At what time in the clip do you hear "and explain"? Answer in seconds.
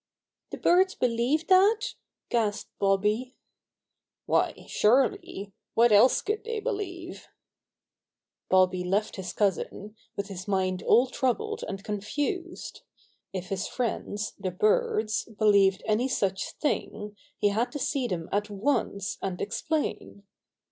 19.21-20.23